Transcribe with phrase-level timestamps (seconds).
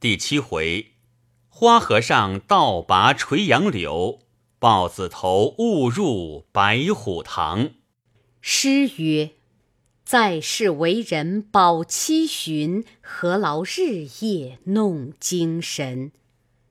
[0.00, 0.92] 第七回，
[1.50, 4.20] 花和尚倒拔垂杨柳，
[4.58, 7.72] 豹子头误入白虎堂。
[8.40, 9.32] 诗曰
[10.02, 16.12] ：“在世为人保七旬，何劳日夜弄精神？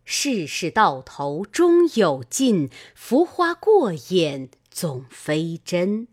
[0.04, 6.08] 世事到头终有尽，浮花过眼总非真。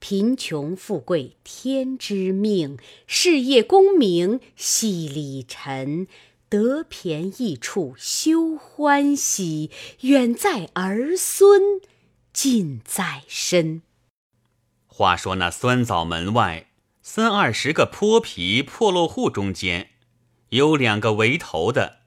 [0.00, 2.78] 贫穷富贵天之命，
[3.08, 6.06] 事业功名系里尘。
[6.48, 11.80] 得便宜处休欢喜，远在儿孙
[12.32, 13.82] 近在身。”
[14.86, 16.70] 话说那酸枣门外
[17.02, 19.90] 三二十个泼皮破落户中间，
[20.50, 22.00] 有两个围头的，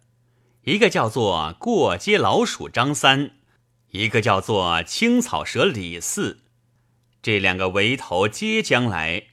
[0.63, 3.31] 一个叫做过街老鼠张三，
[3.91, 6.41] 一个叫做青草蛇李四。
[7.21, 9.27] 这两个围头接将来，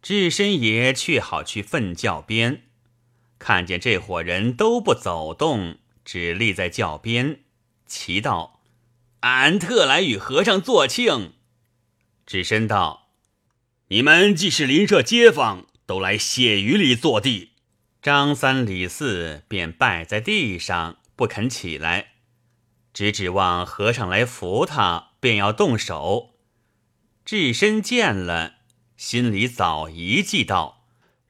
[0.00, 2.67] 智深爷却好去粪窖边，
[3.38, 7.40] 看见这伙人都不走动，只立在轿边，
[7.86, 8.60] 祈道
[9.20, 11.34] ：“俺特来与和尚作庆。”
[12.26, 13.10] 智深道
[13.88, 17.52] ：“你们既是邻舍街坊，都来谢雨里坐地。”
[18.00, 22.12] 张三李四便拜在地上，不肯起来，
[22.94, 26.34] 只指望和尚来扶他，便要动手。
[27.24, 28.54] 智深见了，
[28.96, 30.77] 心里早一计道：“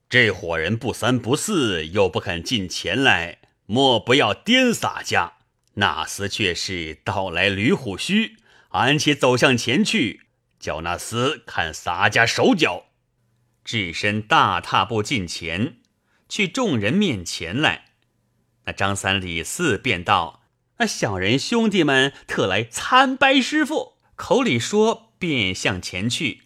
[0.08, 5.34] 这伙人不三不四，又不肯进前来，莫不要颠洒家。
[5.74, 8.36] 那厮却是到来驴虎须，
[8.70, 10.22] 俺且走向前去。”
[10.58, 12.86] 叫那厮看洒家手脚，
[13.64, 15.76] 智深大踏步进前，
[16.28, 17.90] 去众人面前来。
[18.64, 20.42] 那张三李四便道
[20.78, 26.44] ：“那小人兄弟们特来参拜师傅。”口里说，便向前去。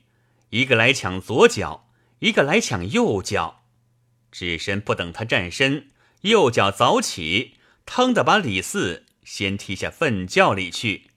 [0.51, 1.89] 一个来抢左脚，
[2.23, 3.65] 一个来抢右脚。
[4.31, 5.89] 智深不等他站身，
[6.21, 11.11] 右脚早起，腾的把李四先踢下粪窖里去。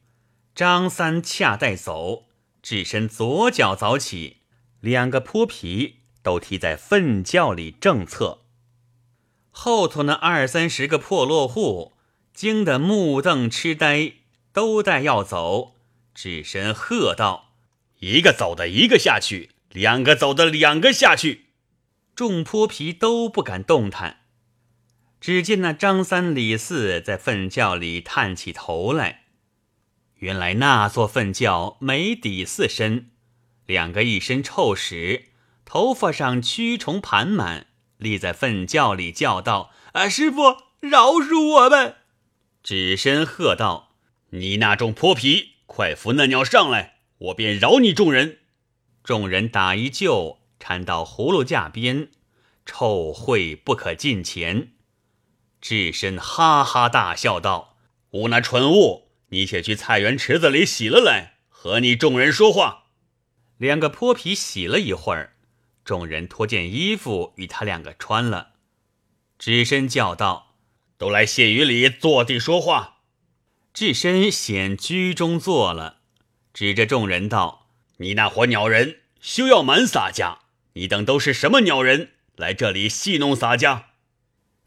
[0.55, 2.25] 张三恰待走。
[2.63, 4.37] 智深左脚早起，
[4.79, 8.39] 两个泼皮都踢在粪窖里正侧。
[9.51, 11.93] 后头那二三十个破落户
[12.33, 14.13] 惊得目瞪痴呆，
[14.51, 15.75] 都待要走。
[16.15, 17.53] 智深喝道
[18.01, 21.45] ：“一个走的一个下去，两个走的两个下去。”
[22.15, 24.21] 众泼皮都不敢动弹。
[25.19, 29.23] 只见那张三李四在粪窖里探起头来。
[30.19, 33.09] 原来那座粪窖没底四深，
[33.65, 35.29] 两个一身臭屎，
[35.65, 41.95] 头发上蛆虫盘满，立在粪窖里叫道：“啊，师傅，饶恕我们！”
[42.63, 43.95] 只身喝道
[44.31, 48.39] ：“你那众泼皮，快扶那鸟上来，我便饶你众人。”
[49.05, 52.09] 众人打一救，搀到葫芦架边，
[52.65, 54.71] 臭秽不可近前。
[55.61, 57.77] 智深哈哈大笑道
[58.09, 62.85] ：“吾那蠢物！”你且去菜园池子里洗了来，和你众人说话。
[63.57, 65.35] 两个泼皮洗了一会儿，
[65.83, 68.53] 众人脱件衣服与他两个穿了。
[69.37, 70.55] 智深叫道
[70.97, 73.01] ：“都来谢雨里坐地说话。”
[73.71, 75.97] 智深显居中坐了，
[76.51, 77.64] 指着众人道
[77.97, 80.39] ：“你那伙鸟人，休要瞒洒家！
[80.73, 83.85] 你等都是什么鸟人，来这里戏弄洒家？”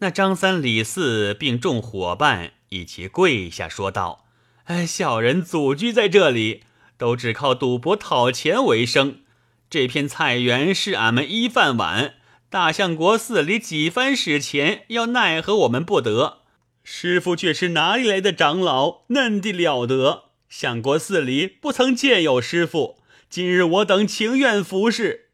[0.01, 4.27] 那张三李四并众伙伴一起跪下说道。
[4.65, 6.63] 哎，小人祖居在这里，
[6.97, 9.23] 都只靠赌博讨钱为生。
[9.69, 12.15] 这片菜园是俺们一饭碗，
[12.49, 16.39] 大相国寺里几番使钱，要奈何我们不得。
[16.85, 20.31] 师傅却是哪里来的长老，嫩的了得。
[20.49, 22.98] 相国寺里不曾见有师傅，
[23.31, 25.27] 今日我等情愿服侍。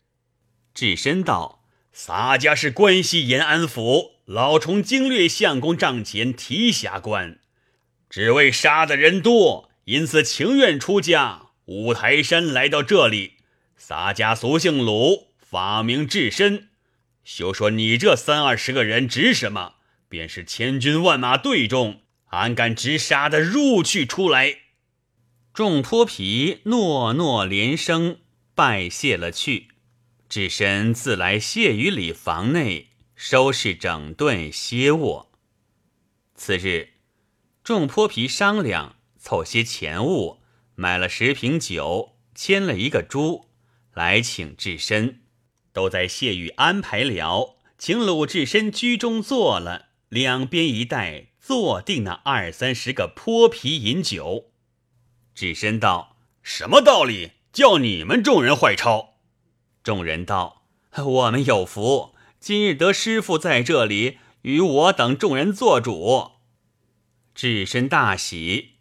[0.74, 7.38] 智深道：“洒家是关西延安府老虫经略相公帐前提辖官。”
[8.10, 11.42] 只为杀的人多，因此情愿出家。
[11.66, 13.34] 五台山来到这里，
[13.76, 16.70] 洒家俗姓鲁，法名智深。
[17.22, 19.74] 休说你这三二十个人值什么，
[20.08, 24.56] 便是千军万马队中，俺敢直杀的入去出来。
[25.54, 28.18] 众泼皮诺诺连声
[28.56, 29.68] 拜谢了去。
[30.28, 35.30] 智深自来谢于里房内收拾整顿歇卧。
[36.34, 36.94] 次日。
[37.62, 40.40] 众泼皮商量，凑些钱物，
[40.74, 43.46] 买了十瓶酒，牵了一个猪，
[43.92, 45.20] 来请智深。
[45.72, 54.50] 都在谢玉安排了，请鲁智深居中坐了，两边一带坐定那二三十个泼皮饮酒。
[55.34, 57.32] 智深道：“什么道理？
[57.52, 59.14] 叫你们众人坏抄？”
[59.82, 60.62] 众人道
[60.96, 66.32] ：“我们有福，今日得师傅在这里，与我等众人做主。”
[67.34, 68.74] 智深大喜，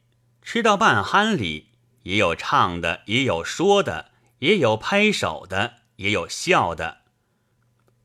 [0.44, 1.70] 吃到半酣里，
[2.04, 7.00] 也有唱的，也有说的，也有拍手的，也有笑的。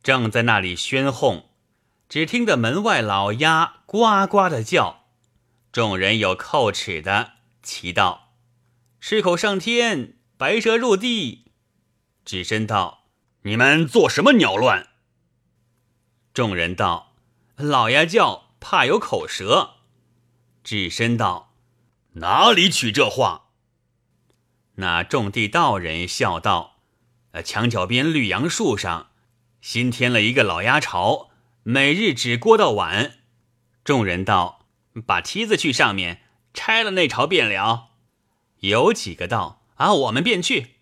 [0.02, 1.50] 正在那里喧哄，
[2.08, 5.04] 只听得门外老鸭呱呱的叫。
[5.70, 8.27] 众人有叩齿的，齐道
[9.00, 11.52] ：“吃口上天，白蛇入地。”
[12.24, 13.04] 智深道
[13.42, 14.88] ：“你们做什么鸟乱？”
[16.34, 17.14] 众人道
[17.56, 19.76] ：“老爷叫，怕有口舌。”
[20.62, 21.54] 智深道
[22.14, 23.46] ：“哪里取这话？”
[24.76, 26.82] 那种地道人笑道
[27.32, 29.10] ：“呃，墙角边绿杨树上，
[29.60, 31.30] 新添了一个老鸭巢，
[31.62, 33.18] 每日只过到晚。”
[33.82, 34.66] 众人道
[35.06, 36.22] ：“把梯子去上面
[36.52, 37.86] 拆了那巢便了。”
[38.60, 40.76] 有几个道：“啊，我们便去。”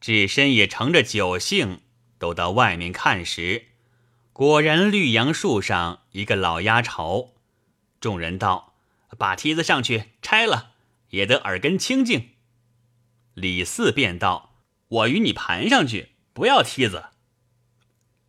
[0.00, 1.80] 智深也乘着酒兴，
[2.18, 3.66] 都到外面看时，
[4.32, 7.32] 果然绿杨树上一个老鸭巢。
[8.00, 8.66] 众人道。
[9.16, 10.72] 把梯子上去拆了，
[11.10, 12.32] 也得耳根清净。
[13.32, 14.54] 李四便道
[14.88, 17.06] ：“我与你盘上去，不要梯子。”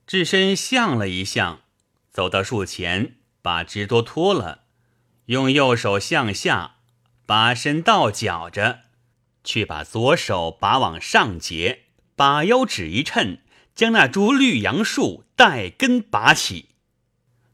[0.08, 1.64] 智深向了一向，
[2.12, 4.64] 走到树前，把枝多脱了，
[5.26, 6.78] 用右手向下，
[7.30, 8.86] 把身倒绞着，
[9.44, 11.82] 却把左手把往上截，
[12.16, 13.42] 把腰指一抻，
[13.76, 16.70] 将那株绿杨树带根拔起。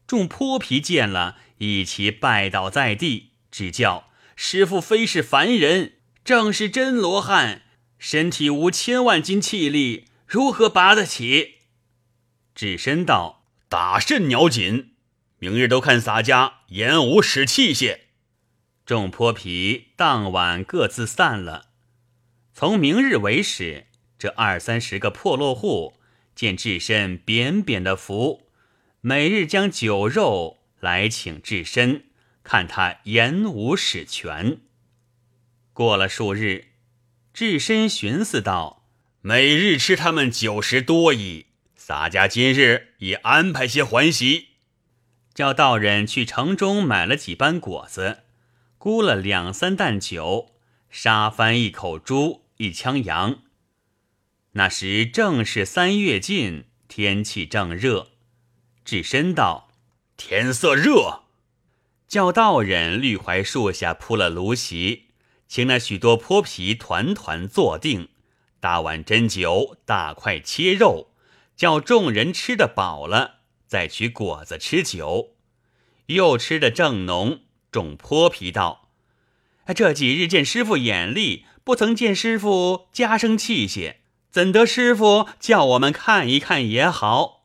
[0.06, 1.36] 众泼皮见了。
[1.58, 7.60] 一齐拜倒在地，只叫师傅非是凡人，正是真罗汉，
[7.98, 11.56] 身体无千万斤气力，如何拔得起？
[12.54, 14.92] 智深道：“打甚鸟紧，
[15.38, 18.00] 明日都看洒家演武使器械。”
[18.86, 21.66] 众泼皮当晚各自散了。
[22.54, 23.88] 从明日为始，
[24.18, 25.98] 这二三十个破落户
[26.34, 28.48] 见智深扁扁的福，
[29.02, 30.56] 每日将酒肉。
[30.80, 32.04] 来请智深
[32.44, 34.58] 看他言无使权。
[35.72, 36.66] 过了数日，
[37.32, 38.86] 智深寻思道
[39.22, 44.48] ：“每日吃他们酒食多矣，洒家今日已安排些欢喜，
[45.34, 48.24] 叫道人去城中买了几班果子，
[48.86, 50.52] 沽了两三担酒，
[50.90, 53.42] 杀翻一口猪，一枪羊。
[54.52, 58.12] 那时正是三月尽，天气正热。”
[58.86, 59.72] 智深道。
[60.16, 61.24] 天色热，
[62.06, 65.06] 叫道人绿槐树下铺了炉席，
[65.48, 68.10] 请那许多泼皮团团坐定，
[68.60, 71.10] 大碗斟酒，大块切肉，
[71.56, 75.34] 叫众人吃得饱了，再取果子吃酒。
[76.06, 77.40] 又吃得正浓，
[77.76, 78.88] 众泼皮道
[79.76, 83.96] ：“这几日见师傅眼力，不曾见师傅加生器械，
[84.30, 87.44] 怎得师傅叫我们看一看也好？”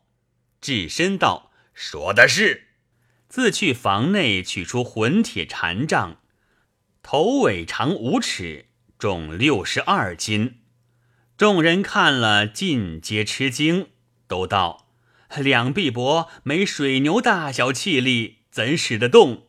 [0.62, 1.52] 智深道。
[1.74, 2.68] 说的是，
[3.28, 6.22] 自去房内取出混铁禅杖，
[7.04, 8.68] 头尾长五尺，
[8.98, 10.62] 重六十二斤。
[11.36, 13.88] 众人看了，尽皆吃惊，
[14.30, 14.94] 都道
[15.36, 19.48] ：“两臂膊没水牛大小气力，怎使得动？”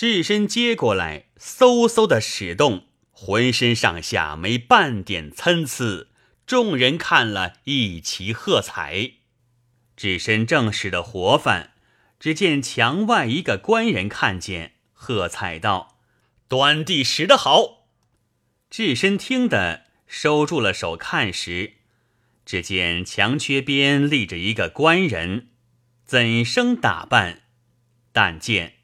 [0.00, 6.08] 智深接过来，嗖嗖的使动，浑身上下没半点参差。
[6.46, 9.10] 众人看了一齐喝彩。
[9.98, 11.74] 智深正使的活泛，
[12.18, 15.98] 只见墙外一个官人看见，喝彩道
[16.48, 17.84] ：“端地使得好！”
[18.70, 21.74] 智深听得，收住了手看时，
[22.46, 25.48] 只见墙缺边立着一个官人，
[26.06, 27.42] 怎生打扮？
[28.12, 28.76] 但见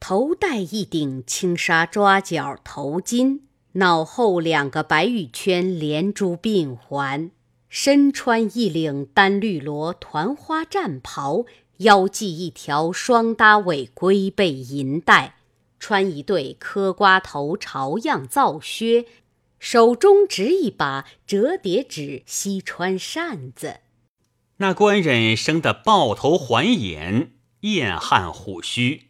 [0.00, 3.40] 头戴一顶青纱抓角头巾，
[3.72, 7.30] 脑后两个白玉圈连珠鬓环。
[7.68, 11.44] 身穿一领单绿罗团花战袍，
[11.78, 15.34] 腰系一条双搭尾龟背银带，
[15.78, 19.04] 穿一对磕瓜头朝样皂靴，
[19.58, 23.80] 手中执一把折叠纸西川扇子。
[24.58, 29.07] 那官人生得豹头环眼，燕汉虎须，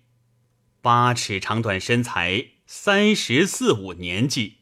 [0.88, 4.60] 八尺长短身材，三十四五年纪，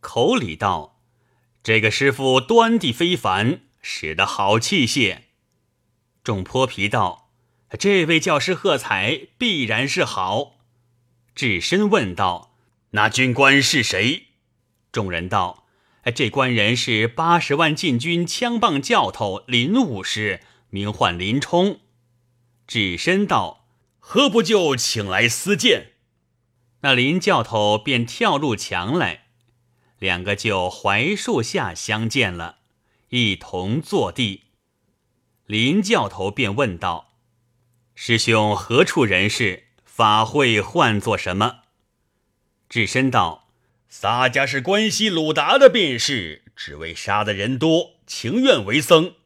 [0.00, 1.00] 口里道。
[1.62, 5.20] 这个师傅端地非凡，使得好器械。
[6.22, 7.30] 众泼皮道
[7.80, 10.56] ：“这位教师喝彩，必然是好。”
[11.34, 12.54] 智深问道
[12.92, 14.26] ：“那军官是谁？”
[14.92, 15.64] 众人道
[16.14, 21.80] ：“这官人是八十万禁军枪棒教头林武师，名唤林冲。”
[22.68, 23.64] 智深道
[24.08, 25.94] ：“何不就请来私见？”
[26.82, 29.24] 那林教头便跳入墙来。
[29.98, 32.58] 两个就槐树下相见了，
[33.08, 34.44] 一同坐地。
[35.46, 37.14] 林教头便问道
[37.96, 39.64] ：“师兄何处人士？
[39.84, 41.62] 法会唤作什么？”
[42.70, 43.48] 智深道
[43.88, 49.16] ：“洒家是关西鲁达的便是，只为杀的人多，情愿为僧。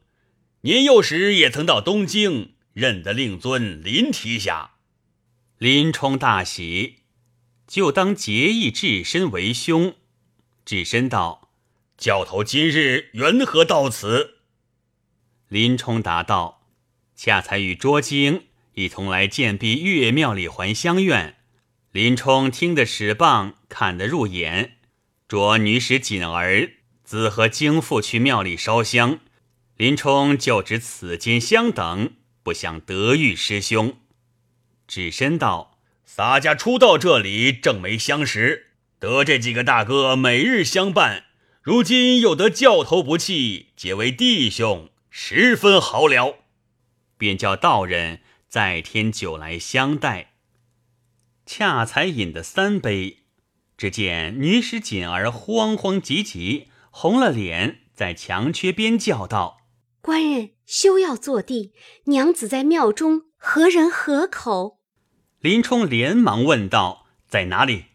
[0.61, 4.71] 年幼时也曾到东京，认得令尊林提辖。”
[5.57, 6.99] 林冲大喜，
[7.67, 9.95] 就当结义智身为兄。
[10.65, 11.51] 智深道
[11.97, 14.37] ：“教头今日缘何到此？”
[15.49, 16.67] 林冲答道
[17.15, 21.37] ：“恰才与卓经一同来见壁岳庙里还乡愿。
[21.91, 24.77] 林冲听得使棒，看得入眼。
[25.27, 26.71] 着女使锦儿
[27.03, 29.19] 自和经父去庙里烧香，
[29.75, 32.13] 林冲就知此间相等，
[32.43, 33.97] 不想得遇师兄。”
[34.87, 38.67] 智深道：“洒家初到这里，正没相识。”
[38.99, 41.25] 得这几个大哥每日相伴，
[41.63, 46.43] 如今又得教头不弃，结为弟兄，十分好了。
[47.17, 50.33] 便叫道人再添酒来相待。
[51.47, 53.23] 恰才饮的三杯，
[53.75, 59.61] 只见女使锦儿慌慌急急，红了脸，在墙缺边叫道
[60.01, 61.73] ：“官人休要坐地，
[62.05, 64.79] 娘子在庙中，何人何口？”
[65.41, 67.87] 林冲连忙问道：“在哪里？”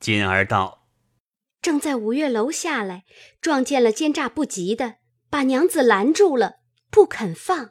[0.00, 0.88] 锦儿道
[1.62, 3.04] ：“正在五岳楼下来，
[3.40, 4.96] 撞见了奸诈不及的，
[5.30, 6.56] 把娘子拦住了，
[6.90, 7.70] 不肯放。”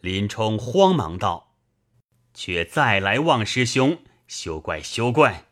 [0.00, 1.54] 林冲慌忙道
[2.32, 5.44] ：“却再来望师兄，休怪休怪。”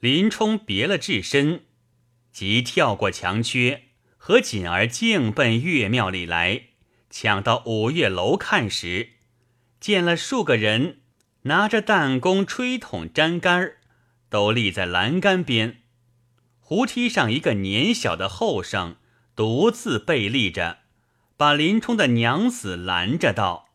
[0.00, 1.66] 林冲别了智深，
[2.32, 6.65] 即跳过墙缺，和锦儿径奔岳庙里来。
[7.18, 9.12] 抢到五岳楼看时，
[9.80, 11.00] 见了数个人
[11.44, 13.76] 拿着弹弓、吹筒、粘杆。
[14.28, 15.82] 都立在栏杆边，
[16.60, 18.96] 湖梯上一个年小的后生
[19.34, 20.80] 独自背立着，
[21.38, 23.70] 把林冲的娘子拦着道：“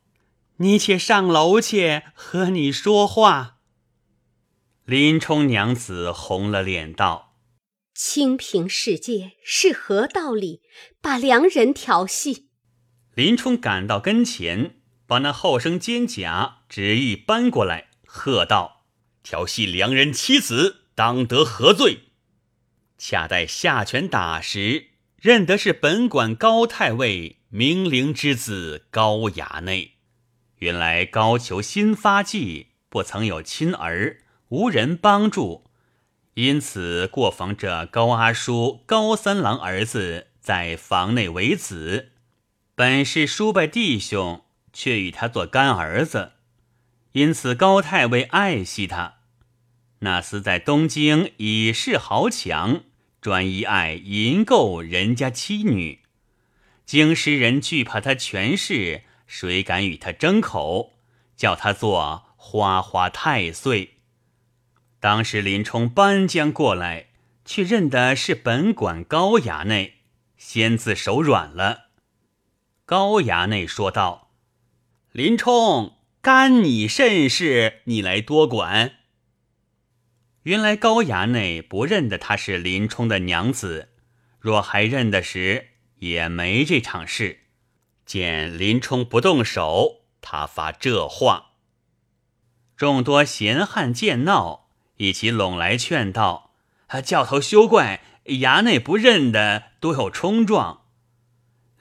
[0.57, 3.57] 你且上楼去，和你说话。”
[4.85, 7.33] 林冲娘子红了脸道
[7.95, 10.61] ：“清平世界是何道理？
[11.01, 12.49] 把良人调戏。”
[13.13, 14.75] 林冲赶到跟前，
[15.05, 18.83] 把那后生肩甲执意搬过来，喝道。
[19.23, 21.99] 调戏良人妻子，当得何罪？
[22.97, 24.87] 恰待下拳打时，
[25.19, 29.97] 认得是本馆高太尉明灵之子高衙内。
[30.59, 35.65] 原来高俅新发迹，不曾有亲儿，无人帮助，
[36.35, 42.11] 因此过逢这高阿叔高三郎儿子在房内为子，
[42.81, 46.31] 本是叔伯弟兄，却与他做干儿子。
[47.11, 49.17] 因此，高太尉爱惜他。
[49.99, 52.81] 那厮在东京以势豪强，
[53.21, 55.99] 专一爱淫购人家妻女。
[56.83, 60.93] 京师人惧怕他权势，谁敢与他争口？
[61.37, 63.97] 叫他做花花太岁。
[64.99, 67.09] 当时林冲搬将过来，
[67.45, 69.97] 却认的是本馆高衙内，
[70.35, 71.90] 先自手软了。
[72.91, 74.31] 高衙内说道
[75.13, 77.79] ：“林冲。”干你甚事？
[77.85, 78.95] 你来多管。
[80.43, 83.93] 原来高衙内不认得他是林冲的娘子，
[84.41, 85.69] 若还认得时，
[85.99, 87.45] 也没这场事。
[88.05, 91.51] 见林冲不动手，他发这话。
[92.75, 94.67] 众多闲汉见闹，
[94.97, 96.51] 一起拢来劝道
[97.05, 100.79] ：“教头休怪，衙内不认得，多有冲撞。”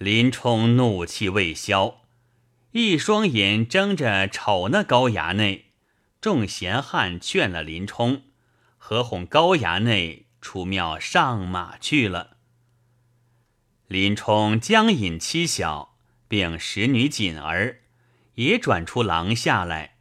[0.03, 2.01] 林冲怒气未消。
[2.71, 5.73] 一双眼睁着瞅那高衙内，
[6.23, 8.23] 众闲汉劝了林冲，
[8.79, 12.39] 合哄高衙内出庙上马去了。
[13.89, 15.95] 林冲将引妻小，
[16.27, 17.81] 并使女锦儿，
[18.37, 19.97] 也转出廊下来。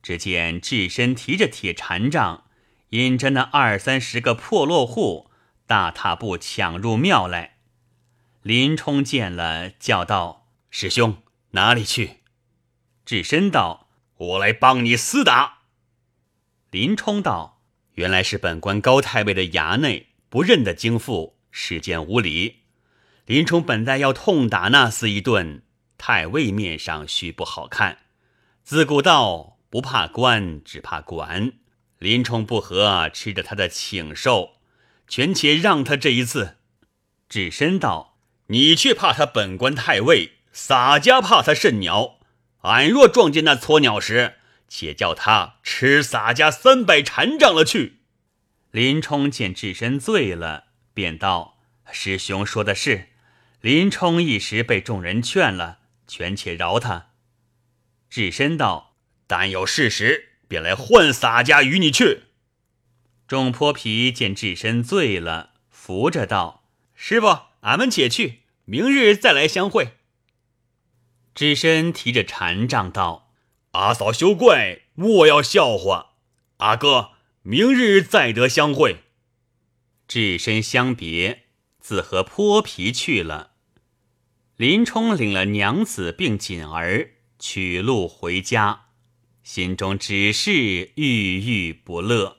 [0.00, 2.44] 只见智深提着铁禅杖，
[2.90, 5.30] 引着那二三十个破落户，
[5.66, 7.57] 大踏步抢入庙来。
[8.48, 11.18] 林冲见了，叫道：“师兄！”
[11.52, 12.20] 哪里去？
[13.04, 15.64] 智深道：“我来帮你厮打。”
[16.72, 17.60] 林冲道
[17.96, 22.60] ：“原来是本官高太尉的衙内不认得京父，世间无礼。
[23.26, 25.62] 林冲本待要痛打那厮一顿，
[25.98, 27.98] 太尉面上须不好看。
[28.64, 31.52] 自古道不怕官，只怕管。
[31.98, 34.52] 林冲不和，吃着他的请受，
[35.06, 36.56] 权且让他这一次。”
[37.28, 38.07] 智深道
[38.48, 42.18] ：“你却怕他本官太尉？”洒家怕他甚鸟，
[42.62, 44.34] 俺若撞见那撮鸟时，
[44.66, 48.00] 且叫他吃洒家三百禅杖了去。
[48.72, 51.58] 林冲见智深醉了，便道
[51.92, 53.10] ：“师兄说的是。”
[53.60, 57.10] 林冲一时被众人劝了，权且饶他。
[58.10, 62.22] 智深道：“但有事实，便来换洒家与你去。”
[63.28, 66.64] 众泼皮见智深醉了，扶着道
[66.94, 68.37] ：“师傅，俺们且去，
[68.70, 69.94] 明日再来相会。”
[71.34, 73.32] 智深提着禅杖道
[73.72, 76.16] ：“阿嫂休怪，莫要笑话。
[76.58, 79.04] 阿哥，明日再得相会。”
[80.06, 81.44] 智深相别，
[81.80, 83.52] 自和泼皮去了。
[84.56, 88.88] 林冲领了娘子并锦儿，取路回家，
[89.42, 92.38] 心中只是郁郁不乐。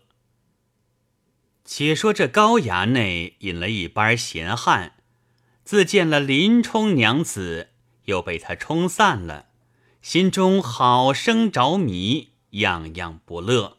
[1.63, 4.97] 且说这高衙内引了一班闲汉，
[5.69, 7.69] 自见了林冲娘子，
[8.05, 9.49] 又被他冲散了，
[10.01, 13.77] 心中好生着迷，样样不乐。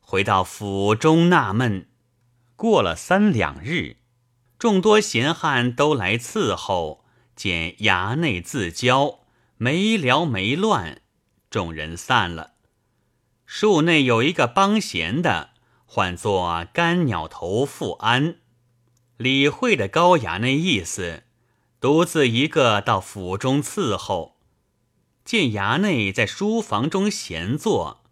[0.00, 1.90] 回到府中纳闷。
[2.56, 3.98] 过了三两日，
[4.58, 7.04] 众多闲汉都来伺候，
[7.36, 9.20] 见衙内自交，
[9.58, 11.02] 没聊没乱，
[11.50, 12.54] 众人散了。
[13.44, 15.50] 树内有一个帮闲的，
[15.84, 18.36] 唤作干鸟头富安，
[19.22, 21.22] 理会的高衙内意思，
[21.80, 24.36] 独自一个到府中伺候。
[25.24, 28.02] 见衙内在书房中闲坐，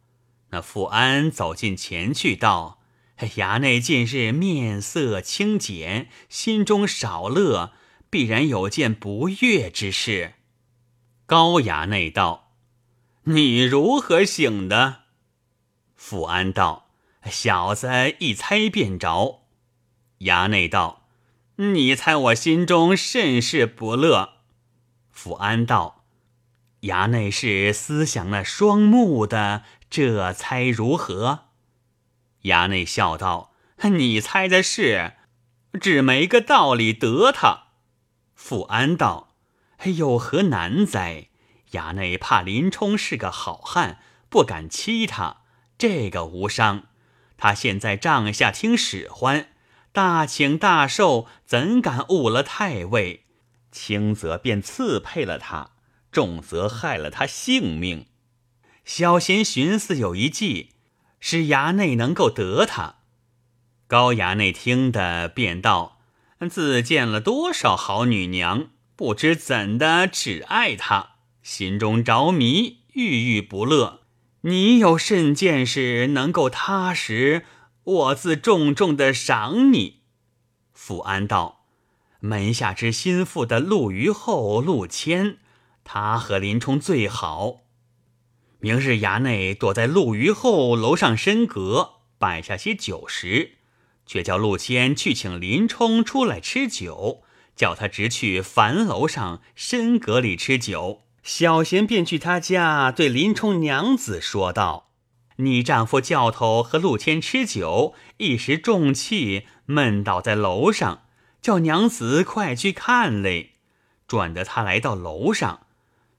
[0.50, 2.78] 那富安走近前去道。
[3.36, 7.72] 衙内近日面色清简，心中少乐，
[8.08, 10.34] 必然有件不悦之事。
[11.26, 12.54] 高衙内道
[13.24, 15.02] ：“你如何醒的？”
[15.94, 16.86] 富安道
[17.30, 17.88] ：“小子
[18.20, 19.42] 一猜便着。”
[20.20, 20.99] 衙内道
[21.60, 24.36] ：“你猜我心中甚是不乐？”
[25.12, 26.04] 富安道
[26.82, 31.50] ：“衙内是思想那双目的，这猜如何？”
[32.44, 33.52] 衙内笑道
[33.92, 35.12] ：“你猜的是，
[35.78, 37.64] 只没个道理得他。”
[38.34, 39.34] 富安道
[39.84, 41.28] ：“有何难哉？
[41.72, 44.00] 衙内怕林冲是个好汉，
[44.30, 45.42] 不敢欺他，
[45.76, 46.84] 这个无伤。
[47.36, 49.49] 他现在帐下听使唤，
[49.92, 53.24] 大请大受，怎敢误了太尉？
[53.70, 55.72] 轻则便赐配了他，
[56.10, 58.06] 重则害了他性命。
[58.84, 60.70] 小贤寻思有一计。”
[61.22, 63.00] 使衙内能够得他，
[63.86, 66.00] 高衙内听得便道
[66.48, 74.00] ：“自见了多少好女娘，不知怎的只爱他，心中着迷，郁郁不乐。
[74.40, 77.44] 你有甚见识能够踏实，
[77.84, 80.00] 我自重重的赏你。”
[80.72, 81.64] 富安道
[82.20, 85.38] ：“门下之心腹的陆虞后陆谦，
[85.84, 87.60] 他和林冲最好。”
[88.62, 93.52] 明日衙内躲在陆虞后楼上深阁，摆下些酒食，
[94.04, 97.22] 却叫陆谦去请林冲出来吃酒，
[97.56, 101.04] 叫他直去樊楼上深阁里吃酒。
[101.22, 104.89] 小贤便去他家，对林冲娘子说道
[105.40, 111.02] ：“你丈夫教头和陆谦吃酒，一时中气，闷倒在楼上，
[111.42, 113.52] 叫娘子快去看嘞。”
[114.06, 115.66] 转得他来到楼上。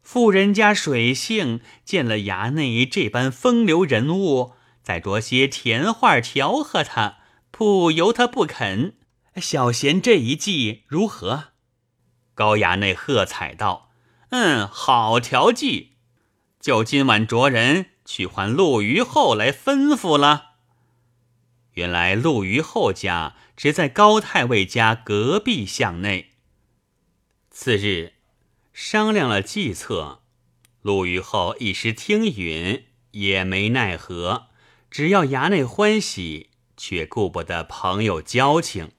[0.01, 7.17] 富人家水性，见了衙内这般风流人物，再着些甜话调和他，
[7.51, 8.95] 不由他不肯。
[9.35, 11.49] 小贤这一计如何？
[12.33, 13.91] 高衙内喝彩道
[14.31, 15.91] ：“嗯，好调计，
[16.59, 20.55] 就今晚着人去唤陆虞后来吩咐了。”
[21.73, 26.31] 原来陆虞后家只在高太尉家隔壁巷内。
[27.49, 28.13] 次日。
[28.73, 30.21] 商量了计策，
[30.81, 34.47] 陆虞后一时听允，也没奈何。
[34.89, 38.91] 只要衙内欢喜，却顾不得朋友交情。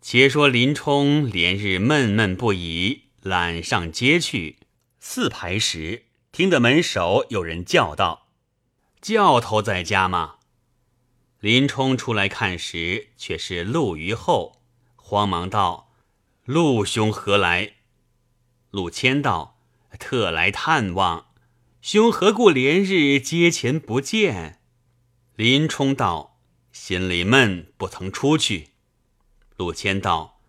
[0.00, 4.58] 且说林冲连日闷闷不已，懒上街去。
[5.00, 8.28] 四排时，听得门首有人叫道
[9.02, 10.36] ：“教头在家吗？”
[11.40, 14.62] 林冲出来看时，却是陆虞后，
[14.96, 15.92] 慌忙道
[16.46, 17.74] ：“陆兄何来？”
[18.72, 19.58] 陆谦道
[20.00, 21.26] ：“特来探望，
[21.82, 24.58] 兄何故连日街前不见？”
[25.36, 26.38] 林冲道
[26.72, 28.70] ：“心里闷，不曾出去。”
[29.58, 30.40] 陆谦道：“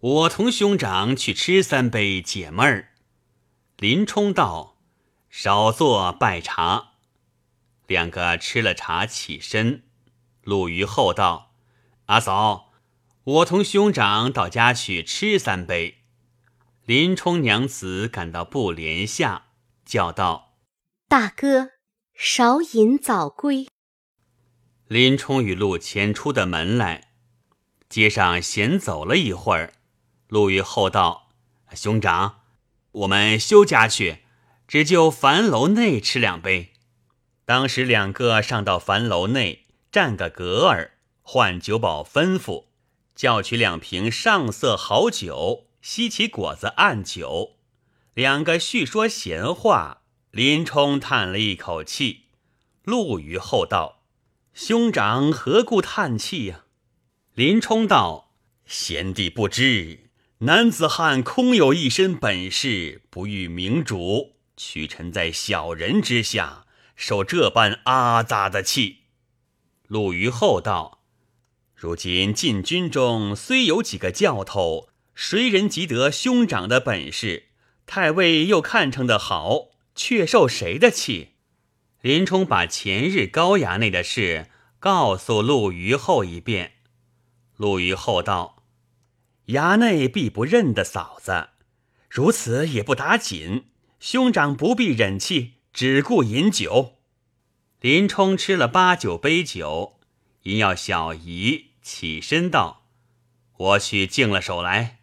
[0.00, 2.94] 我同兄长去吃三杯解闷儿。”
[3.76, 4.75] 林冲道
[5.38, 6.92] ：“少坐拜茶。”
[7.86, 9.82] 两个吃了茶，起身。
[10.42, 11.52] 陆虞后道
[12.06, 12.72] ：“阿嫂，
[13.22, 15.98] 我同兄长到家去吃三杯。”
[16.86, 19.48] 林冲娘子感到不怜下，
[19.84, 20.54] 叫道
[21.06, 21.72] ：“大哥，
[22.14, 23.68] 少饮早归。”
[24.88, 27.10] 林冲与陆谦出的门来，
[27.90, 29.74] 街上闲走了一会儿。
[30.28, 31.28] 陆虞后道
[31.76, 32.40] ：“兄长，
[32.92, 34.22] 我们休家去，
[34.68, 36.72] 只就樊楼内吃两杯。
[37.44, 42.64] 当时两个上到樊楼内，占个格儿，换酒保吩咐，
[43.14, 47.56] 叫取两瓶上色好酒，吸起果子暗酒。
[48.14, 52.24] 两个叙说闲话，林冲叹了一口气。
[52.82, 54.02] 陆虞后道
[54.54, 56.64] ：“兄长何故叹气呀？”
[57.34, 58.32] 林冲道
[58.64, 66.62] ：“贤弟不知，男子汉空有一身本事，不遇明主，屈臣在小人之下。”
[66.96, 69.00] 受这般阿杂的气，
[69.86, 71.02] 陆虞后道
[71.76, 77.48] ：“如今禁军中虽有几个教头，谁人及得兄长的本事？
[77.84, 81.34] 太尉又看成的好，却受谁的气？”
[82.00, 86.76] 林冲把前日高衙内的事告诉陆虞后一遍。
[87.58, 88.62] 陆虞后道
[89.48, 91.50] ：“衙内必不认得嫂子，
[92.08, 93.66] 如此也不打紧。
[93.98, 97.00] 兄长不必忍气。”只顾饮酒，
[97.82, 100.00] 林冲吃了八九杯酒，
[100.44, 102.86] 因要小姨起身道
[103.58, 105.00] ：“我去净了手来。”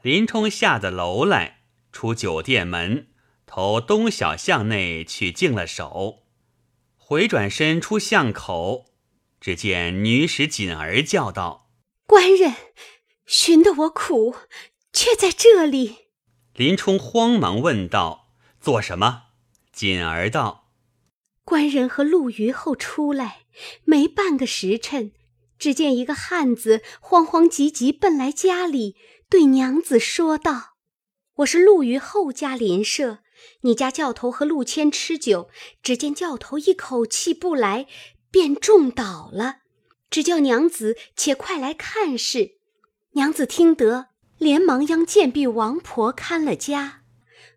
[0.00, 3.08] 林冲下得楼来，出酒店门，
[3.44, 6.22] 投东小巷内去净了手，
[6.96, 8.86] 回转身出巷口，
[9.38, 11.68] 只见女使锦儿叫道
[12.08, 12.54] ：“官人，
[13.26, 14.36] 寻得我苦，
[14.90, 15.96] 却在这里。”
[16.56, 18.30] 林冲慌忙问道
[18.62, 19.24] ：“做什么？”
[19.74, 20.70] 锦儿道
[21.44, 23.42] ：“官人和陆虞后出来，
[23.84, 25.12] 没半个时辰，
[25.58, 28.96] 只见一个汉子慌慌急急奔来家里，
[29.28, 30.76] 对娘子说道
[31.36, 33.18] ：‘我是陆虞后家邻舍，
[33.60, 35.50] 你家教头和陆谦吃酒，
[35.82, 37.86] 只见教头一口气不来，
[38.30, 39.56] 便中倒了，
[40.08, 42.52] 只叫娘子且快来看事。’
[43.12, 47.02] 娘子听得，连忙央贱婢王婆看了家。”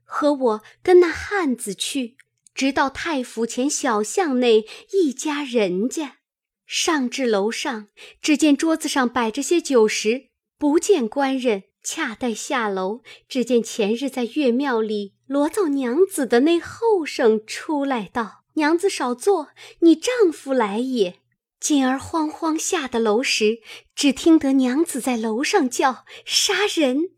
[0.03, 2.17] 和我跟那汉子去，
[2.55, 6.17] 直到太府前小巷内一家人家，
[6.65, 7.89] 上至楼上，
[8.21, 11.63] 只见桌子上摆着些酒食，不见官人。
[11.81, 21.19] 恰待下楼，只见前日在岳庙里罗造娘子的那后生出来道：“娘子少坐，你丈夫来也。”
[21.59, 23.59] 锦儿慌慌下的楼时，
[23.93, 27.11] 只听得娘子在楼上叫：“杀人！”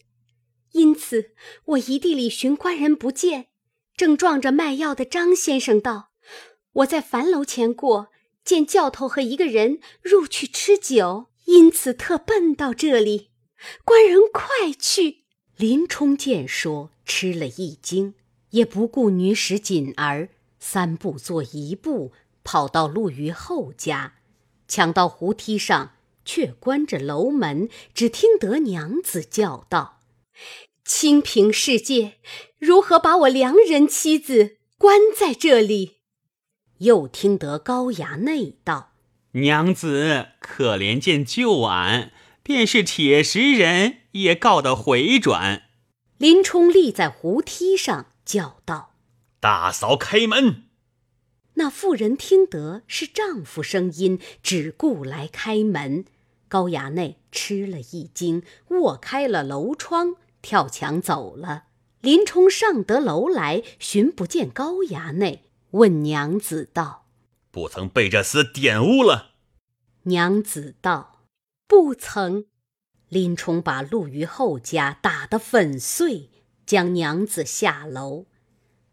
[0.73, 1.33] 因此，
[1.65, 3.47] 我一地里寻官人不见，
[3.95, 6.11] 正撞着卖药的张先生道
[6.73, 8.07] ：“我在樊楼前过，
[8.43, 13.29] 见教头和一个人入去吃酒，因此特奔到这里。
[13.85, 15.25] 官人快去！”
[15.55, 18.15] 林冲见说，吃了一惊，
[18.49, 24.15] 也不顾女使锦儿，三步做一步，跑到陆虞后家，
[24.71, 25.91] 抢到胡梯上，
[26.23, 29.99] 却关着楼门，只听得娘子叫道。
[30.85, 32.13] 清平世界，
[32.57, 35.97] 如何把我良人妻子关在这里？
[36.77, 38.93] 又听得高衙内道
[39.35, 45.63] ：“娘子可怜见救俺，便是铁石人也告得回转。”
[46.17, 48.93] 林冲立在胡梯上叫道
[49.41, 50.63] ：“大嫂开门！”
[51.55, 56.05] 那妇人听得是丈夫声音，只顾来开门。
[56.47, 60.15] 高衙内吃了一惊，握开了楼窗。
[60.41, 61.65] 跳墙走了。
[62.01, 67.05] 林冲上得楼来，寻不见高衙内，问娘子道
[67.51, 69.35] ：“不曾被这厮玷污了？”
[70.03, 71.25] 娘子道
[71.67, 72.45] ：“不曾。”
[73.07, 76.29] 林冲把陆虞后家打得粉碎，
[76.65, 78.25] 将娘子下楼，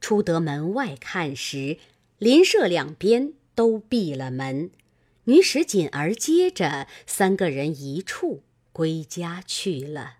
[0.01, 1.79] 出得门外看时，
[2.18, 4.70] 邻舍两边都闭了门。
[5.24, 10.16] 女使锦儿接着三个人一处归家去了。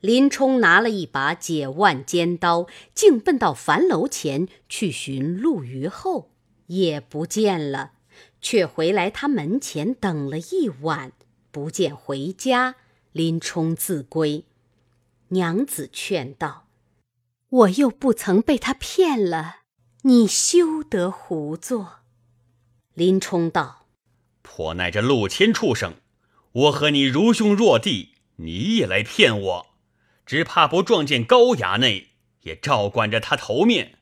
[0.00, 6.30] 林冲拿了一把解腕尖刀，竟奔到樊楼前去寻陆虞后，
[6.68, 7.94] 也不见了，
[8.40, 11.12] 却回来他门前等了一晚，
[11.50, 12.76] 不见回家。
[13.10, 14.44] 林冲自归，
[15.28, 16.68] 娘子劝道
[17.48, 19.57] ：“我又不曾被他骗了，
[20.02, 22.00] 你休得胡作。”
[22.94, 23.86] 林冲道
[24.42, 25.94] ：“颇奈这陆谦畜生，
[26.52, 29.66] 我和你如兄若弟，你也来骗我。”
[30.26, 32.08] 只怕不撞见高衙内，
[32.42, 33.96] 也照管着他头面。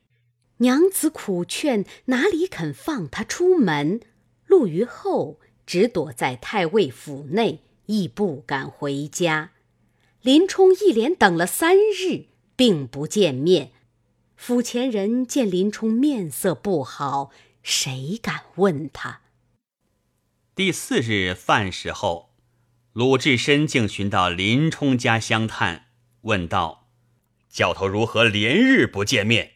[0.57, 4.01] 娘子苦劝，哪里肯放他出门？
[4.47, 9.53] 陆虞后只躲在太尉府内，亦不敢回家。
[10.21, 12.25] 林冲一连等了三日，
[12.57, 13.71] 并不见面。
[14.37, 17.31] 府前人见林冲面色不好，
[17.63, 19.23] 谁敢问他？
[20.55, 22.35] 第四日饭时候，
[22.93, 25.87] 鲁智深竟寻到林冲家相探。
[26.23, 26.89] 问道
[27.49, 29.55] ：“教头如何连日不见面？”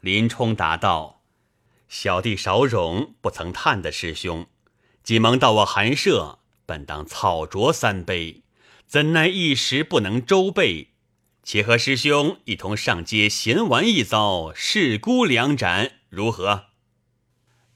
[0.00, 1.22] 林冲答道
[1.88, 4.46] ：“小弟少冗，不曾探的师兄。
[5.02, 8.42] 急忙到我寒舍，本当草酌三杯，
[8.86, 10.92] 怎奈一时不能周备。
[11.50, 16.66] 且和师兄一同上街闲玩一遭，试孤两盏，如何？”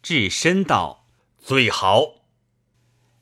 [0.02, 1.06] 智深道
[1.42, 2.26] ：“最好。”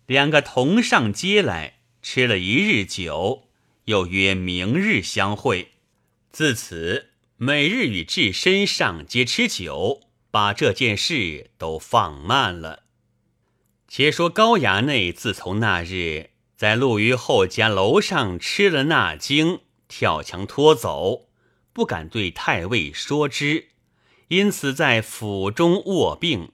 [0.07, 3.45] 两个同上街来，吃了一日酒，
[3.85, 5.75] 又约明日相会。
[6.33, 10.01] 自此每日与智深上街吃酒，
[10.33, 12.83] 把这件事都放慢了。
[13.87, 19.61] 且说高衙内自从那日在陆虞后家楼上吃了那惊，
[19.91, 21.27] 跳墙脱走，
[21.73, 23.71] 不敢对太尉说知，
[24.29, 26.53] 因此在府中卧病。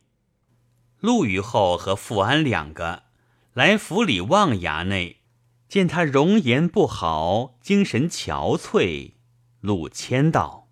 [1.01, 3.05] 陆虞后和富安两个。
[3.53, 5.20] 来府里望衙内，
[5.68, 9.12] 见他容颜不好，精神憔悴。
[9.61, 10.68] 陆谦道：“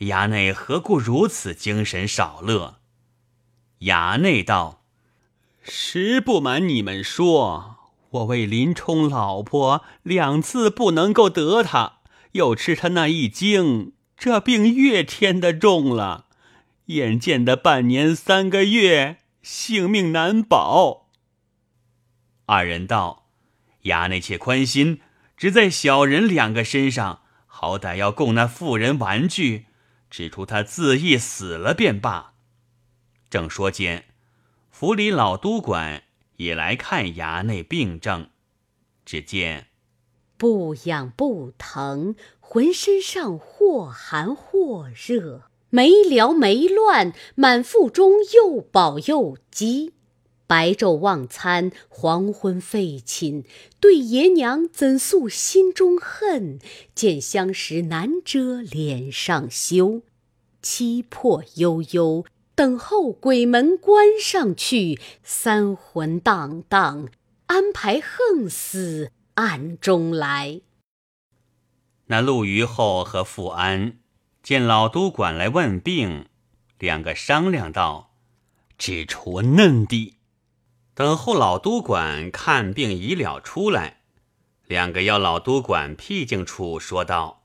[0.00, 2.80] 衙内何故如此精神少乐？”
[3.80, 4.84] 衙内道
[5.62, 7.73] ：“实不瞒你们说，
[8.14, 11.98] 我为林冲老婆两次不能够得他，
[12.32, 16.26] 又吃他那一惊，这病越添的重了。
[16.86, 21.08] 眼见的半年三个月，性命难保。”
[22.46, 23.26] 二人道
[23.84, 25.00] ：“衙内且宽心，
[25.36, 29.66] 只在小人两个身上，好歹要供那妇人玩具，
[30.08, 32.34] 指出他自缢死了便罢。”
[33.28, 34.04] 正说间，
[34.70, 36.04] 府里老督管
[36.36, 38.28] 也来看衙内病症，
[39.04, 39.68] 只见
[40.36, 49.92] 不痒不疼，浑身上或寒或热，没缭没乱，满腹中又饱又饥。
[50.46, 53.44] 白昼忘餐，黄昏废寝，
[53.80, 56.58] 对爷娘怎诉心中恨？
[56.94, 60.02] 见相识难遮脸上羞，
[60.62, 67.08] 凄迫悠悠，等候鬼门关上去，三魂荡荡，
[67.46, 70.60] 安排横死暗中来。
[72.06, 73.98] 那陆虞后和富安
[74.42, 76.26] 见老督管来问病，
[76.78, 78.14] 两个商量道
[78.78, 80.18] ：“只除嫩地。”
[80.94, 84.02] 等候老督管看病已了出来，
[84.66, 87.42] 两个要老督管僻静处说道：“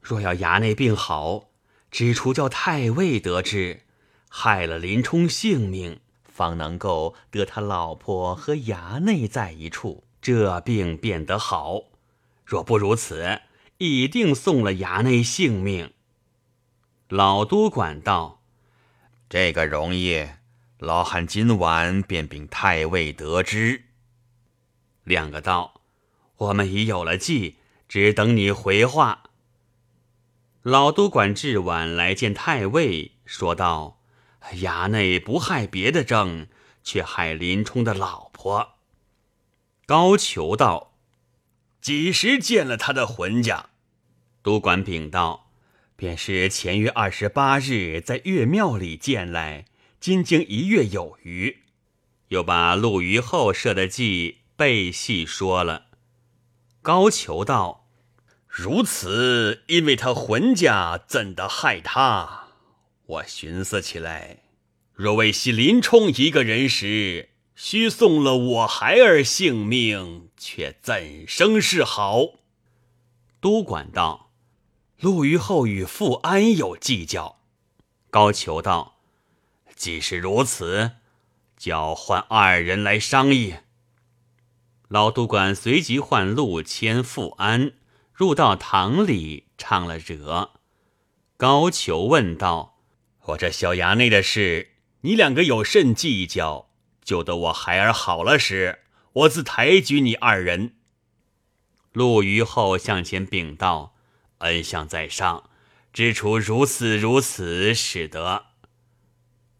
[0.00, 1.48] 若要衙内病好，
[1.90, 3.80] 只除叫太尉得知，
[4.34, 11.82] 害了林冲性命，方能够得他老婆和衙内在一处，这病变得好。
[12.46, 13.42] 若不如此，
[13.76, 15.92] 一定送了衙内性命。”
[17.08, 18.40] 老督管道
[19.28, 20.26] ：“这个容易。”
[20.80, 23.84] 老汉今晚便禀太尉得知。
[25.04, 25.82] 两个道
[26.38, 29.24] ：“我们已有了计，只等你回话。”
[30.62, 34.00] 老督管至晚来见太尉，说道
[34.56, 36.48] ：“衙内不害别的正，
[36.82, 38.74] 却害林冲的老婆。”
[39.86, 40.94] 高俅道
[41.80, 43.70] ：“几时见了他的魂家？”
[44.42, 45.50] 都管禀道
[45.96, 49.66] ：“便是前月二十八日在岳庙里见来。”
[50.02, 51.62] 今经一月有余，
[52.26, 55.86] 又把陆虞后设的计背细说了。
[56.82, 57.86] 高俅道
[58.48, 62.41] ：“如此，因为他浑家怎的害他？
[63.12, 64.38] 我寻思起来，
[64.94, 72.38] 若为惜林冲一个人时，须送了我孩儿性命，却怎生是好？”
[73.38, 74.30] 都管道
[74.98, 77.40] ：“陆虞后与富安有计较。”
[78.08, 79.00] 高俅道。
[79.76, 80.92] 既是如此，
[81.56, 83.56] 叫唤二人来商议。
[84.88, 87.72] 老督管随即唤陆谦、富安
[88.14, 90.52] 入到堂里，唱了惹。
[91.36, 92.71] 高俅问道
[93.26, 96.68] ：“我这小衙内的事，你两个有甚计较？
[97.04, 98.80] 就得我孩儿好了时，
[99.12, 100.74] 我自抬举你二人。”
[101.92, 103.94] 陆虞后向前禀道
[104.38, 105.50] ：“恩相在上，
[105.92, 108.46] 知出如此如此，使得。”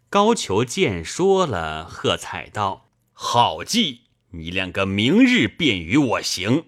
[0.08, 4.02] 高俅见说了，喝彩道：“好计！
[4.30, 6.66] 你两个明日便与我行，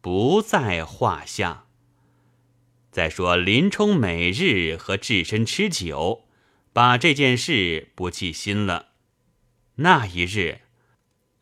[0.00, 1.66] 不在话下。
[3.00, 6.26] 再说林冲每日和智深吃酒，
[6.74, 8.88] 把这件事不记心了。
[9.76, 10.60] 那一日，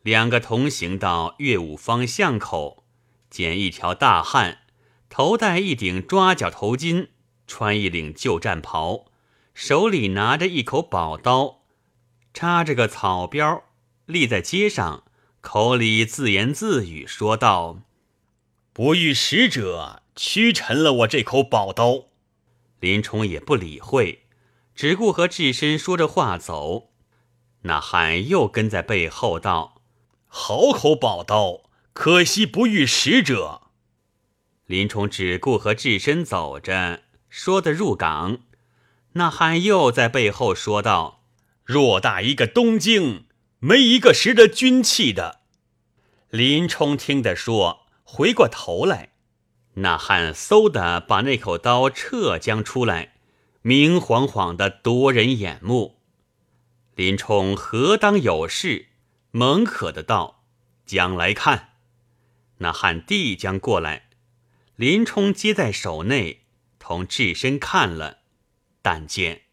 [0.01, 2.85] 两个同行到岳武方巷口，
[3.29, 4.59] 见一条大汉，
[5.09, 7.09] 头戴一顶抓脚头巾，
[7.45, 9.07] 穿一领旧战袍。
[9.53, 11.63] 手里拿着一口宝刀，
[12.33, 13.65] 插着个草标，
[14.05, 15.03] 立在街上，
[15.41, 17.81] 口里自言自语说道
[18.71, 22.09] ：“不遇使者，屈臣了我这口宝刀。”
[22.81, 24.25] 林冲也不理会，
[24.75, 26.91] 只顾和智深说着话走，
[27.61, 29.81] 那汉又跟在背后道
[30.27, 31.61] ：“好口宝刀，
[31.93, 33.69] 可惜不遇使者。”
[34.67, 38.39] 林冲只顾和智深走着，说的入港。
[39.13, 41.23] 那汉又在背后说道
[41.65, 43.25] ：“偌大一个东京，
[43.59, 45.39] 没一个识得军器的。”
[46.29, 49.08] 林冲听得说，回过头来，
[49.81, 53.13] 那汉嗖的把那口刀撤将出来，
[53.61, 55.95] 明晃晃的夺人眼目。
[56.95, 58.87] 林冲何当有事，
[59.31, 60.43] 猛可的道
[60.85, 61.69] ：“将来看。”
[62.59, 64.09] 那汉递将过来。
[64.75, 66.41] 林冲接在手内，
[66.77, 68.19] 同智深看了，
[68.81, 69.43] 但见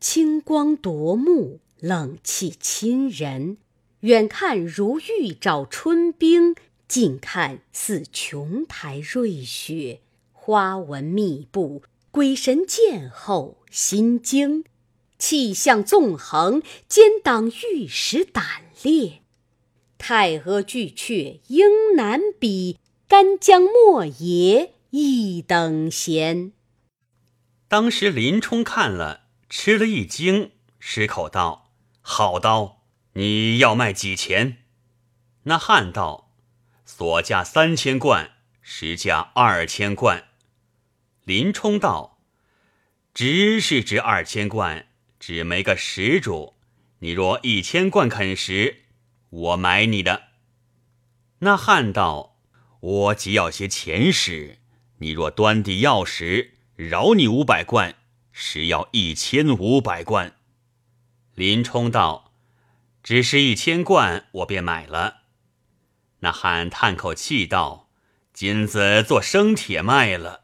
[0.00, 3.58] 清光夺目，冷气侵人。
[4.00, 6.54] 远看如玉照春冰，
[6.88, 10.00] 近看似琼台瑞雪。
[10.32, 14.64] 花纹密布，鬼神见后心惊。
[15.18, 18.44] 气象纵横，兼当玉石胆
[18.82, 19.22] 裂。
[19.98, 22.78] 太阿巨阙应难比。
[23.08, 26.50] 干将莫邪一等闲。
[27.68, 31.70] 当时林冲看了，吃了一惊，失口道
[32.02, 34.64] ：“好刀，你要卖几钱？”
[35.44, 36.25] 那汉道
[36.98, 38.30] ：“所价三千贯，
[38.62, 40.28] 实价二千贯。”
[41.24, 42.22] 林冲道
[43.12, 44.86] ：“值是值二千贯，
[45.20, 46.54] 只没个实主。
[47.00, 48.84] 你若一千贯肯食，
[49.28, 50.28] 我买你的。”
[51.40, 52.38] 那汉道。
[52.80, 54.58] 我即要些钱使，
[54.98, 57.96] 你若端地要食，饶你五百贯，
[58.32, 60.34] 实要一千五百贯。
[61.34, 62.32] 林冲道
[63.02, 65.24] ：“只是一千贯，我便买了。”
[66.26, 67.88] 那汉叹口气道
[68.34, 70.42] ：“金子做生铁卖了，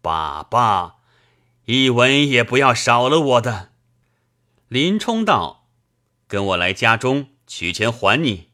[0.00, 1.00] 罢罢，
[1.66, 3.72] 一文也不要少了我的。”
[4.68, 5.68] 林冲道
[6.26, 8.48] ：“跟我来家中取钱还你。”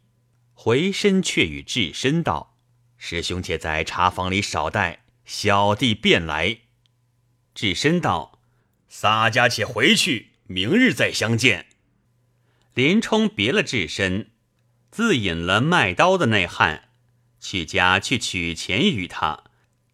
[0.52, 2.56] 回身却与智深道。
[2.96, 6.58] 师兄且在茶房里少待，小弟便来。
[7.54, 8.40] 智深道
[8.88, 11.66] ：“洒家且回去，明日再相见。”
[12.74, 14.32] 林冲别了智深，
[14.94, 16.90] 自引了卖刀的那汉
[17.40, 19.42] 去家去取钱与他，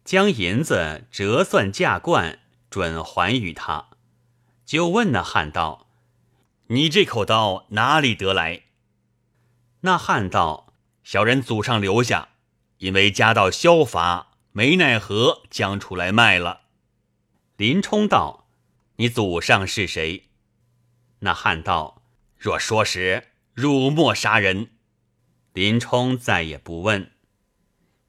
[0.05, 2.37] 将银子折算价贯，
[2.69, 3.87] 准还与他。
[4.63, 5.87] 就问那汉道
[6.69, 8.65] ：“你这口刀哪里得来？”
[9.81, 12.29] 那汉道：“小人祖上留下。”
[12.77, 16.61] 因为家道消乏，没奈何，将出来卖了。
[17.57, 18.47] 林冲道
[18.97, 20.29] ：“你祖上是谁？”
[21.21, 22.03] 那汉道
[22.37, 24.69] ：“若说时，辱没杀人。”
[25.53, 27.11] 林冲再也不问。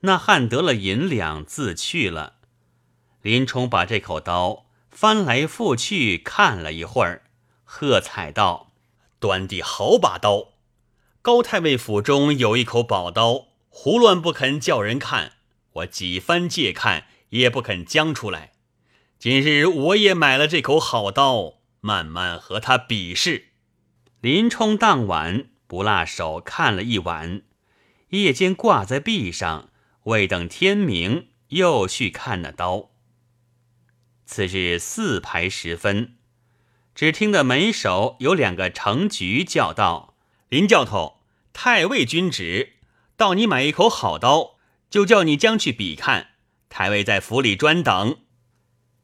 [0.01, 2.35] 那汉得了银两，自去了。
[3.21, 7.23] 林冲把这口刀翻来覆去看了一会儿，
[7.65, 8.73] 喝彩道
[9.21, 10.55] ：“端地好把刀！
[11.21, 15.33] 高太尉府中有一口宝刀。”胡乱不肯叫人看，
[15.73, 18.53] 我几番借看也不肯将出来。
[19.19, 23.47] 今日我也买了这口好刀，慢慢和他比试。
[24.21, 27.41] 林冲当晚不落手看了一晚，
[28.11, 29.71] 夜间挂在壁上，
[30.03, 32.91] 未等天明，又去看那刀。
[34.27, 36.19] 次日四排时分，
[36.95, 40.15] 只听得门首有两个程局叫道
[40.51, 41.23] ：“林教头，
[41.55, 42.75] 太尉君旨。”
[43.17, 44.59] 到你买一口好刀，
[44.91, 46.33] 就叫你将去比看。
[46.69, 48.19] 太尉在府里专等。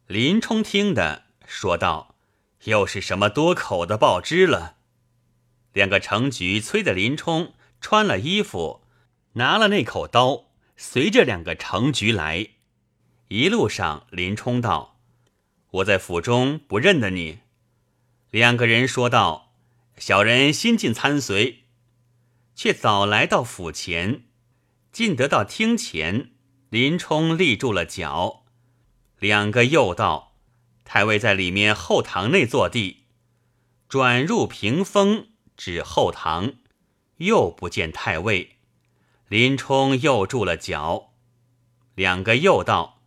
[0.07, 2.16] 林冲听得，说道
[2.64, 4.74] ：“又是什么多口的报知了？”
[5.78, 8.82] 两个程局催的林冲穿了衣服，
[9.34, 12.48] 拿了那口刀，随着两个程局来。
[13.28, 14.98] 一路上，林冲道
[15.70, 17.42] ：“我在府中不认得你。”
[18.32, 19.52] 两个人说道
[19.98, 21.66] ：“小人新进参随。”
[22.56, 24.24] 却早来到府前，
[24.90, 26.32] 进得到厅前，
[26.70, 28.44] 林冲立住了脚。
[29.20, 30.34] 两个又道
[30.84, 33.05] ：“太尉在里面后堂内坐地。”
[33.88, 35.28] 转入屏风，
[35.59, 36.54] 指后堂，
[37.16, 38.59] 又不见太尉。
[39.28, 41.12] 林冲又住了脚。
[41.96, 43.02] 两个又道：“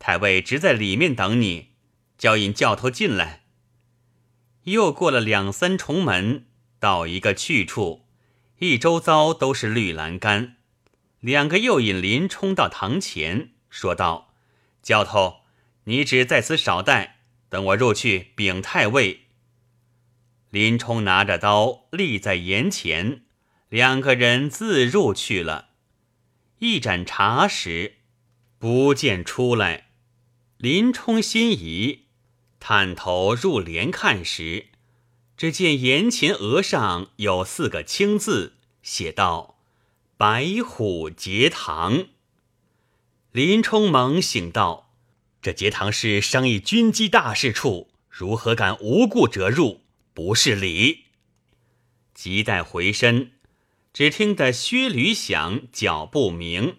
[0.00, 1.70] 太尉直在里面等你，
[2.18, 3.44] 叫引教头进来。”
[4.64, 6.46] 又过了两三重门，
[6.80, 8.08] 到一个去处。
[8.58, 10.56] 一周遭都是绿栏杆，
[11.20, 14.34] 两个又引林冲到堂前，说道
[14.82, 15.42] ：“教头，
[15.84, 19.20] 你只在此少待，等我入去禀太尉。”
[20.54, 23.22] 林冲拿着刀立在檐前，
[23.68, 25.70] 两个人自入去了。
[26.60, 27.94] 一盏茶时，
[28.60, 29.88] 不见出来。
[30.58, 32.04] 林冲心疑，
[32.60, 34.66] 探头入帘看时，
[35.36, 39.58] 只见檐前额上有四个青字，写道
[40.16, 42.06] ：“白虎节堂。”
[43.32, 44.92] 林冲猛醒道
[45.42, 49.80] ：“这节堂是商议军机大事处，如何敢无故折入？
[50.14, 51.08] 不是礼。”
[52.14, 53.32] 急待回身，
[53.92, 56.78] 只听得靴履响，脚步鸣，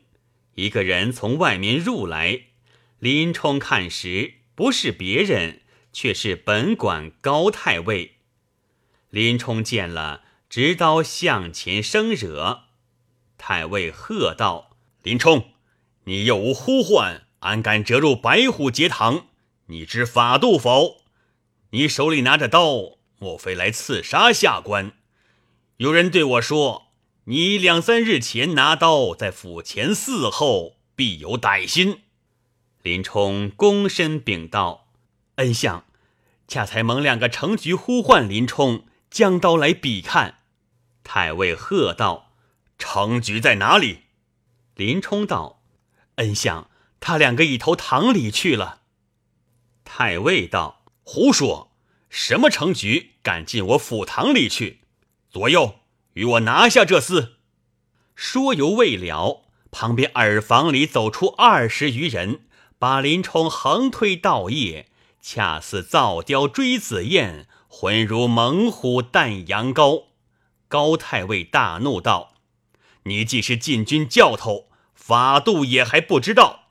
[0.55, 2.45] 一个人从外面入来。
[2.97, 5.61] 林冲看时，不是别人。
[5.95, 8.17] 却是本馆高太尉。
[9.09, 12.65] 林冲见了，执刀向前生惹。
[13.37, 15.53] 太尉喝道：“林冲，
[16.03, 19.27] 你又无呼唤，安敢折入白虎节堂？
[19.67, 20.97] 你知法度否？
[21.69, 24.93] 你手里拿着刀，莫非来刺杀下官？
[25.77, 26.91] 有人对我说，
[27.25, 32.01] 你两三日前拿刀在府前伺候，必有歹心。”
[32.83, 34.87] 林冲躬身禀道。
[35.35, 35.85] 恩相，
[36.47, 40.39] 恰才蒙两个程局呼唤林冲，将刀来比看。
[41.03, 42.31] 太尉喝道
[42.79, 44.03] ：“程局在哪里？”
[44.75, 45.61] 林冲道
[46.15, 48.81] ：“恩相，他两个已投堂里去了。”
[49.83, 51.74] 太尉道：“胡说！
[52.17, 54.79] 什么成局敢进我府堂里去？
[55.29, 55.79] 左右，
[56.13, 57.31] 与我拿下这厮！”
[58.15, 62.45] 说犹未了，旁边耳房里走出二十余人，
[62.79, 64.87] 把林冲横推倒夜。
[65.21, 70.05] 恰似造雕追紫燕，浑如猛虎啖羊羔。
[70.69, 72.35] 高太尉大怒道
[73.03, 76.69] ：“你既是禁军教头，法度也还不知道，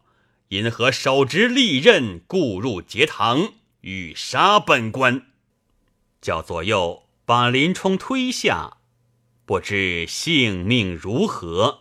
[0.48, 5.26] 因何手执利刃，故入节堂，欲杀本官？”
[6.24, 8.78] 叫左右把林冲推下，
[9.44, 11.80] 不知性命如何。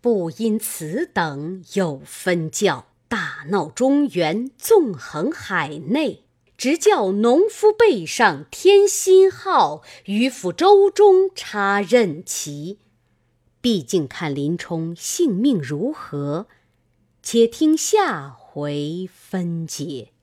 [0.00, 2.88] 不因此等有分教。
[3.06, 6.24] 大闹中原，纵横海内，
[6.56, 12.80] 直叫农夫背上添新号，渔夫舟中插任旗。
[13.60, 16.48] 毕竟看林冲性命如何，
[17.22, 20.13] 且听下回分解。